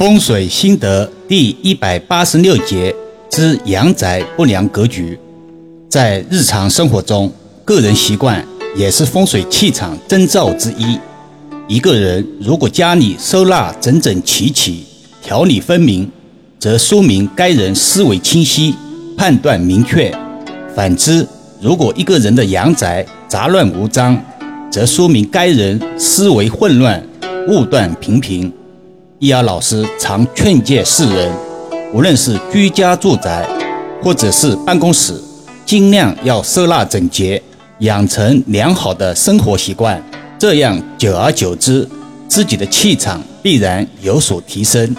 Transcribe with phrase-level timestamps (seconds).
[0.00, 2.96] 风水心得第一百八十六节
[3.28, 5.18] 之阳宅不良格局，
[5.90, 7.30] 在日常生活中，
[7.66, 8.42] 个人习惯
[8.74, 10.98] 也是风水气场征兆之一。
[11.68, 14.86] 一个人如果家里收纳整整齐齐、
[15.22, 16.10] 条理分明，
[16.58, 18.74] 则说明该人思维清晰、
[19.18, 20.10] 判断明确；
[20.74, 21.28] 反之，
[21.60, 24.18] 如果一个人的阳宅杂乱无章，
[24.72, 27.06] 则说明该人思维混乱、
[27.48, 28.50] 误断频频。
[29.22, 31.30] 易遥老师常劝诫世人，
[31.92, 33.46] 无论是居家住宅，
[34.02, 35.12] 或者是办公室，
[35.66, 37.42] 尽量要收纳整洁，
[37.80, 40.02] 养成良好的生活习惯，
[40.38, 41.86] 这样久而久之，
[42.28, 44.96] 自己的气场必然有所提升。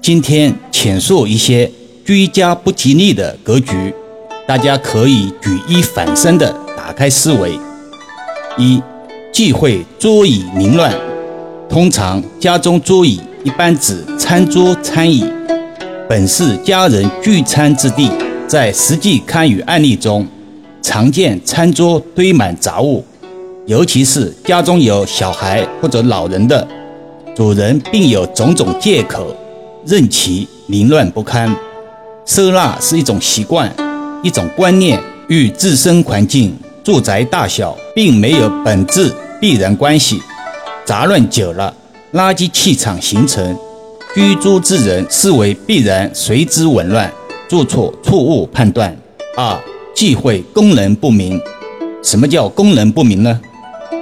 [0.00, 1.70] 今天浅述一些
[2.02, 3.94] 居家不吉利的格局，
[4.48, 7.60] 大家可以举一反三的打开思维。
[8.56, 8.82] 一
[9.30, 10.94] 忌讳桌椅凌乱，
[11.68, 13.20] 通常家中桌椅。
[13.44, 15.22] 一般指餐桌、餐椅，
[16.08, 18.10] 本是家人聚餐之地。
[18.48, 20.26] 在实际堪舆案例中，
[20.80, 23.04] 常见餐桌堆满杂物，
[23.66, 26.66] 尤其是家中有小孩或者老人的，
[27.36, 29.36] 主人并有种种借口，
[29.84, 31.54] 任其凌乱不堪。
[32.24, 33.70] 收纳是一种习惯，
[34.22, 40.22] 一种观念，与自身环境、住宅大小并没有本质必然关系。
[40.86, 41.74] 杂乱久了。
[42.14, 43.58] 垃圾气场形成，
[44.14, 47.12] 居住之人思维必然随之紊乱，
[47.48, 48.96] 做错错误判断。
[49.36, 49.58] 二
[49.96, 51.40] 忌讳功能不明。
[52.04, 53.40] 什么叫功能不明呢？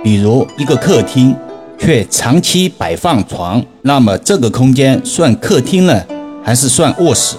[0.04, 1.34] 比如一个客厅
[1.78, 6.04] 却长期摆放床，那么这个空间算客厅呢，
[6.44, 7.36] 还是算卧室？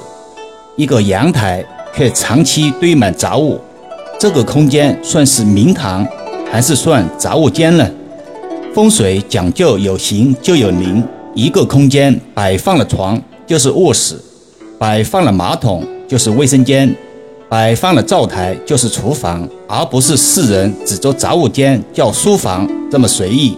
[0.75, 1.63] 一个阳台
[1.95, 3.61] 却长期堆满杂物，
[4.19, 6.03] 这个空间算是明堂，
[6.51, 7.87] 还是算杂物间呢？
[8.73, 11.03] 风水讲究有形就有灵，
[11.35, 14.15] 一个空间摆放了床就是卧室，
[14.79, 16.91] 摆放了马桶就是卫生间，
[17.47, 23.55] 摆放了灶台就是厨房，而不是世人指着杂物间叫书房这么随意。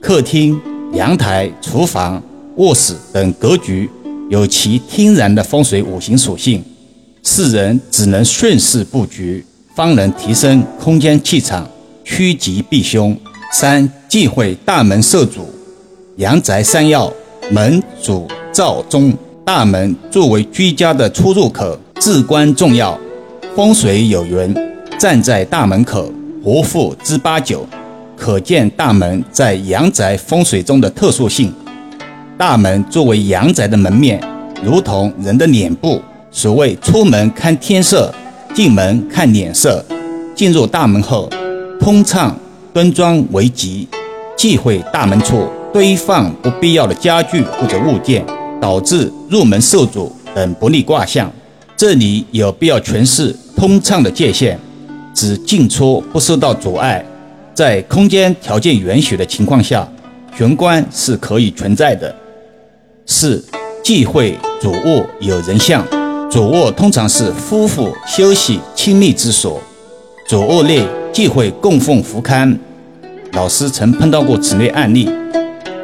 [0.00, 0.56] 客厅、
[0.92, 2.22] 阳台、厨房、
[2.54, 3.90] 卧室等格局
[4.30, 6.62] 有其天然的风水五行属性，
[7.24, 11.68] 世人只能顺势布局，方能提升空间气场，
[12.04, 13.16] 趋吉避凶。
[13.58, 15.48] 三忌讳大门受阻，
[16.16, 17.10] 阳宅三要：
[17.50, 19.10] 门、主、灶、中。
[19.46, 22.98] 大门作为居家的出入口，至关重要。
[23.54, 24.54] 风水有云
[25.00, 26.12] ：“站在大门口，
[26.44, 27.66] 活富之八九。”
[28.14, 31.50] 可见大门在阳宅风水中的特殊性。
[32.36, 34.20] 大门作为阳宅的门面，
[34.62, 35.98] 如同人的脸部。
[36.30, 38.14] 所谓“出门看天色，
[38.52, 39.82] 进门看脸色”。
[40.36, 41.30] 进入大门后，
[41.80, 42.36] 通畅。
[42.76, 43.88] 端庄为吉，
[44.36, 48.22] 忌讳大门处堆放不必要的家具或者物件，
[48.60, 51.32] 导致入门受阻等不利卦象。
[51.74, 54.58] 这里有必要诠释通畅的界限，
[55.14, 57.02] 指进出不受到阻碍，
[57.54, 59.88] 在空间条件允许的情况下，
[60.36, 62.14] 玄关是可以存在的。
[63.06, 63.42] 四
[63.82, 65.82] 忌讳主卧有人像，
[66.30, 69.58] 主卧通常是夫妇休息亲密之所，
[70.28, 72.54] 主卧内忌讳供奉福龛。
[73.36, 75.10] 老师曾碰到过此类案例，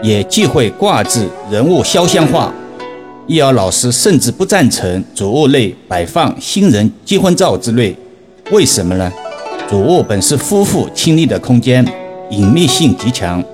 [0.02, 2.50] 也忌讳挂置人物肖像画。
[3.26, 7.94] 易遥老师甚至不赞成主卧内摆放新人结婚照之类。
[8.50, 9.12] 为什么呢？
[9.68, 11.86] 主卧本是夫妇亲密的空间，
[12.30, 13.44] 隐秘性极强。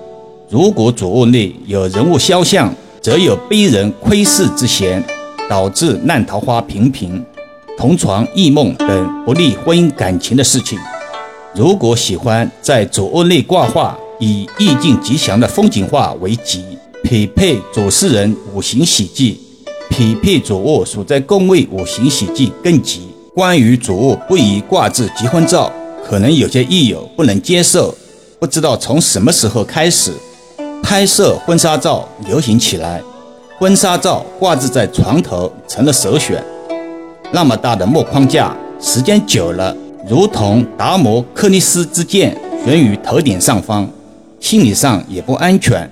[0.48, 2.72] 如果主卧内有人物肖像，
[3.03, 5.03] 则有逼人窥视之嫌，
[5.50, 7.20] 导致烂桃花频频、
[7.76, 10.78] 同床异梦等不利婚姻感情的事情。
[11.54, 16.64] 如果喜欢在主卧内挂画，以意境吉祥的风景画为吉，
[17.03, 19.41] 匹配主事人五行喜忌，
[19.88, 23.09] 匹配主卧所在宫位五行喜忌更吉。
[23.34, 25.72] 关于主卧不宜挂置结婚照，
[26.04, 27.94] 可能有些益友不能接受。
[28.38, 30.12] 不知道从什么时候开始，
[30.82, 33.03] 拍摄婚纱照流行起来，
[33.59, 36.45] 婚纱照挂置在床头成了首选。
[37.33, 39.74] 那么大的木框架，时间久了。
[40.09, 42.34] 如同达摩克利斯之剑
[42.65, 43.87] 悬于头顶上方，
[44.41, 45.89] 心理上也不安全。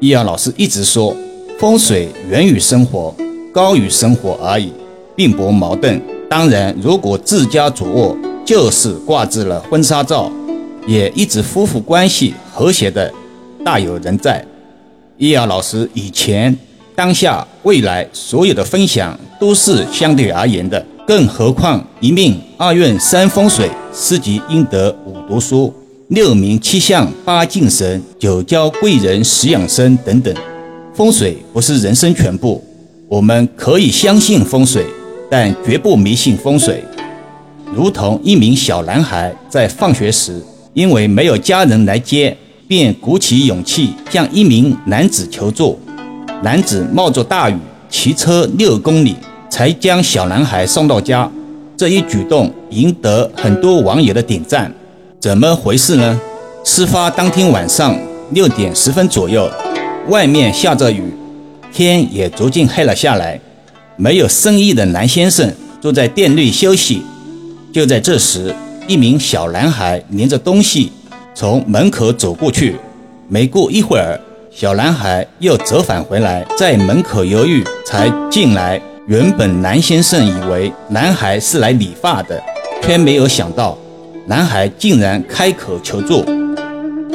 [0.00, 1.16] 易遥老师一直说，
[1.58, 3.14] 风水源于生活，
[3.50, 4.70] 高于生活而已，
[5.16, 5.98] 并不矛盾。
[6.28, 8.14] 当然，如果自家主卧
[8.44, 10.30] 就是挂置了婚纱照，
[10.86, 13.10] 也一直夫妇关系和谐的，
[13.64, 14.44] 大有人在。
[15.16, 16.54] 易遥老师以前、
[16.94, 20.84] 当下、未来所有的分享都是相对而言的。
[21.06, 25.72] 更何况一命二运三风水四积阴德五读书
[26.08, 30.34] 六名七相八敬神九交贵人十养生等等，
[30.92, 32.60] 风水不是人生全部，
[33.06, 34.84] 我们可以相信风水，
[35.30, 36.82] 但绝不迷信风水。
[37.72, 40.42] 如同一名小男孩在放学时，
[40.74, 45.78] 因为没有家人来接，便鼓起勇气向一名男子求助。
[46.42, 47.56] 男子冒着大雨
[47.88, 49.14] 骑车六公里，
[49.48, 51.30] 才将小男孩送到家。
[51.78, 54.74] 这一举动赢得很多网友的点赞。
[55.20, 56.20] 怎么回事呢？
[56.64, 57.96] 事发当天晚上
[58.32, 59.48] 六点十分左右。
[60.08, 61.14] 外面下着雨，
[61.72, 63.40] 天也逐渐黑了下来。
[63.94, 67.00] 没有生意的南先生坐在店内休息。
[67.72, 68.52] 就在这时，
[68.88, 70.90] 一名小男孩拎着东西
[71.32, 72.74] 从门口走过去。
[73.28, 74.18] 没过一会儿，
[74.50, 78.82] 小男孩又折返回来，在门口犹豫才进来。
[79.08, 82.38] 原本南先生以为男孩是来理发的，
[82.82, 83.74] 却没有想到
[84.26, 86.22] 男孩竟然开口求助。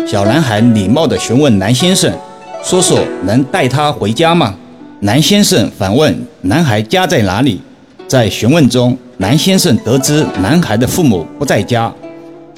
[0.07, 2.11] 小男孩礼貌地询问南先生。
[2.63, 4.55] 说说能带他回家吗？
[5.01, 7.61] 南先生反问男孩家在哪里。
[8.07, 11.93] 在询问中，南先生得知男孩的父母不在家，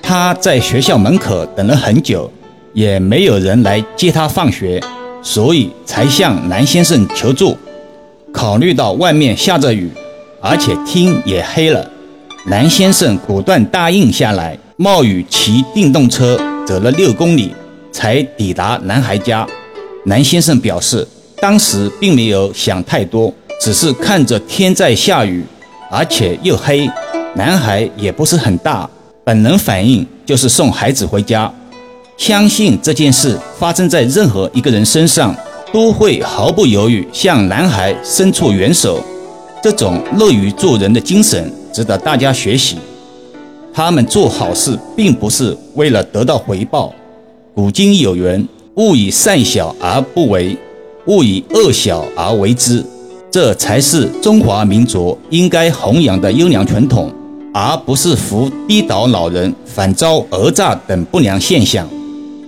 [0.01, 2.31] 他在学校门口等了很久，
[2.71, 4.81] 也没有人来接他放学，
[5.21, 7.57] 所以才向南先生求助。
[8.35, 9.89] 考虑到外面下着雨，
[10.41, 11.89] 而且天也黑了，
[12.47, 16.37] 南先生果断答应下来，冒雨骑电动车
[16.67, 17.55] 走了六公里，
[17.93, 19.47] 才抵达男孩家。
[20.03, 25.41] 南先生表示，当时并没有想太多，只是看着天在下雨，
[25.89, 26.89] 而且又黑，
[27.35, 28.87] 男孩也不是很大，
[29.23, 31.49] 本能反应就是送孩子回家。
[32.17, 35.33] 相信这件事发生在任何一个人身上，
[35.75, 39.03] 都会毫不犹豫向男孩伸出援手。
[39.61, 42.77] 这种乐于助人的精神值得大家学习。
[43.73, 46.93] 他们做好事并不是为了得到回报。
[47.53, 48.47] 古今有缘。
[48.75, 50.57] 勿以善小而不为，
[51.07, 52.83] 勿以恶小而为之，
[53.31, 57.09] 这才是中华民族应该弘扬的优良传统，
[57.53, 61.87] 而不是扶低倒老人、反遭讹诈等不良现象。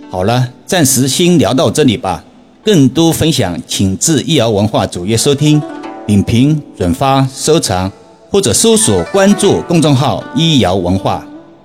[0.10, 2.22] 好了，暂时先聊到这里吧。
[2.68, 5.62] 更多分享，请至易瑶文化主页收听、
[6.06, 7.90] 点评、转发、收藏，
[8.30, 11.25] 或者搜索关注公众号“易瑶文化”。